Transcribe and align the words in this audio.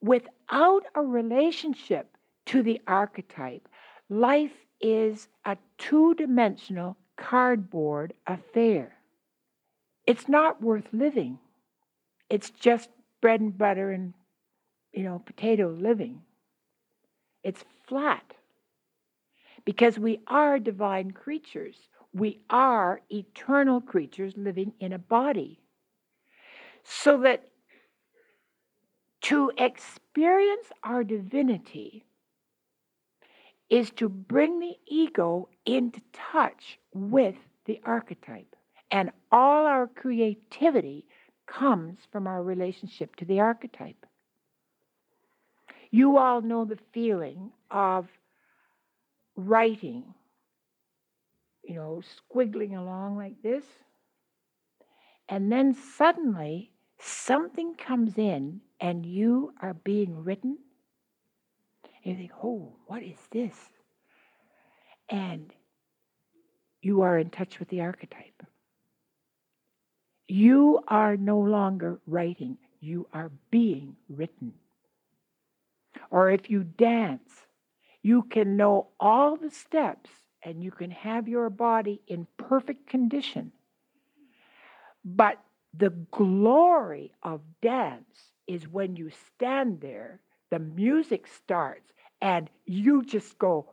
without 0.00 0.84
a 0.94 1.02
relationship 1.02 2.16
to 2.46 2.62
the 2.62 2.80
archetype, 2.86 3.68
life 4.08 4.52
is 4.80 5.28
a 5.44 5.56
two 5.76 6.14
dimensional 6.14 6.96
cardboard 7.16 8.14
affair. 8.26 8.96
It's 10.06 10.28
not 10.28 10.62
worth 10.62 10.86
living. 10.92 11.38
It's 12.30 12.50
just 12.50 12.88
bread 13.20 13.40
and 13.40 13.56
butter 13.56 13.90
and, 13.90 14.14
you 14.92 15.02
know, 15.02 15.18
potato 15.18 15.68
living. 15.68 16.22
It's 17.42 17.64
flat 17.86 18.34
because 19.64 19.98
we 19.98 20.20
are 20.26 20.58
divine 20.58 21.10
creatures. 21.10 21.76
We 22.12 22.40
are 22.48 23.02
eternal 23.10 23.80
creatures 23.80 24.34
living 24.36 24.72
in 24.80 24.92
a 24.92 24.98
body. 24.98 25.60
So 26.84 27.18
that 27.18 27.47
to 29.22 29.50
experience 29.58 30.66
our 30.82 31.04
divinity 31.04 32.04
is 33.70 33.90
to 33.90 34.08
bring 34.08 34.60
the 34.60 34.76
ego 34.86 35.48
into 35.66 36.00
touch 36.12 36.78
with 36.94 37.34
the 37.66 37.80
archetype. 37.84 38.56
And 38.90 39.10
all 39.30 39.66
our 39.66 39.86
creativity 39.86 41.04
comes 41.46 41.98
from 42.10 42.26
our 42.26 42.42
relationship 42.42 43.16
to 43.16 43.24
the 43.24 43.40
archetype. 43.40 44.06
You 45.90 46.18
all 46.18 46.40
know 46.40 46.64
the 46.64 46.78
feeling 46.92 47.50
of 47.70 48.08
writing, 49.36 50.14
you 51.64 51.74
know, 51.74 52.02
squiggling 52.32 52.78
along 52.78 53.16
like 53.16 53.42
this. 53.42 53.64
And 55.28 55.52
then 55.52 55.74
suddenly 55.74 56.72
something 57.00 57.74
comes 57.74 58.18
in 58.18 58.60
and 58.80 59.04
you 59.04 59.52
are 59.60 59.74
being 59.74 60.24
written. 60.24 60.58
You 62.02 62.14
think, 62.14 62.30
oh, 62.42 62.76
what 62.86 63.02
is 63.02 63.18
this? 63.30 63.54
And 65.08 65.52
you 66.80 67.02
are 67.02 67.18
in 67.18 67.30
touch 67.30 67.58
with 67.58 67.68
the 67.68 67.80
archetype. 67.80 68.42
You 70.26 70.80
are 70.88 71.16
no 71.16 71.38
longer 71.38 72.00
writing, 72.06 72.58
you 72.80 73.06
are 73.12 73.30
being 73.50 73.96
written. 74.08 74.52
Or 76.10 76.30
if 76.30 76.50
you 76.50 76.64
dance, 76.64 77.30
you 78.02 78.22
can 78.22 78.56
know 78.56 78.88
all 79.00 79.36
the 79.36 79.50
steps 79.50 80.10
and 80.42 80.62
you 80.62 80.70
can 80.70 80.90
have 80.90 81.28
your 81.28 81.50
body 81.50 82.00
in 82.06 82.26
perfect 82.36 82.86
condition. 82.86 83.52
But 85.04 85.38
the 85.78 85.90
glory 86.10 87.12
of 87.22 87.40
dance 87.62 88.32
is 88.46 88.68
when 88.68 88.96
you 88.96 89.10
stand 89.34 89.80
there, 89.80 90.20
the 90.50 90.58
music 90.58 91.26
starts, 91.26 91.92
and 92.20 92.50
you 92.66 93.04
just 93.04 93.38
go, 93.38 93.66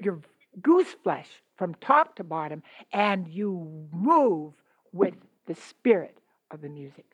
your 0.00 0.20
goose 0.60 0.94
flesh 1.02 1.28
from 1.56 1.74
top 1.76 2.16
to 2.16 2.24
bottom, 2.24 2.62
and 2.92 3.28
you 3.28 3.88
move 3.92 4.54
with 4.92 5.14
the 5.46 5.54
spirit 5.54 6.18
of 6.50 6.60
the 6.60 6.68
music. 6.68 7.06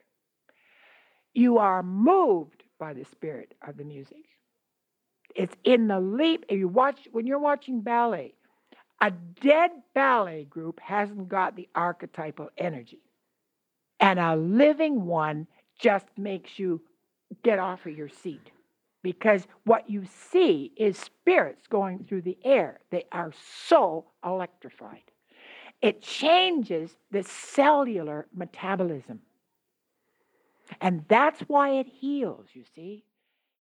You 1.35 1.59
are 1.59 1.83
moved 1.83 2.63
by 2.79 2.95
the 2.95 3.05
spirit 3.05 3.55
of 3.67 3.77
the 3.77 3.85
music. 3.85 4.25
It's 5.35 5.55
in 5.65 5.89
the 5.89 6.01
leap. 6.01 6.47
If 6.49 6.59
you 6.59 6.69
watch 6.69 7.07
when 7.13 7.27
you're 7.27 7.39
watching 7.39 7.83
ballet, 7.83 8.35
a 9.01 9.11
dead 9.11 9.71
ballet 9.95 10.45
group 10.45 10.81
hasn't 10.81 11.29
got 11.29 11.55
the 11.55 11.69
archetypal 11.75 12.51
energy. 12.57 13.01
And 14.01 14.19
a 14.19 14.37
living 14.37 15.07
one 15.07 15.47
just 15.79 16.07
makes 16.17 16.59
you 16.59 16.81
get 17.43 17.59
off 17.59 17.87
of 17.87 17.97
your 17.97 18.09
seat 18.09 18.51
because 19.03 19.47
what 19.65 19.89
you 19.89 20.05
see 20.31 20.73
is 20.77 20.99
spirits 20.99 21.67
going 21.69 22.05
through 22.05 22.23
the 22.23 22.39
air. 22.45 22.81
They 22.91 23.05
are 23.13 23.33
so 23.67 24.07
electrified. 24.25 25.03
It 25.81 26.03
changes 26.03 26.97
the 27.11 27.22
cellular 27.22 28.27
metabolism. 28.34 29.21
And 30.81 31.05
that's 31.09 31.41
why 31.43 31.75
it 31.78 31.87
heals, 31.87 32.47
you 32.53 32.65
see. 32.75 33.05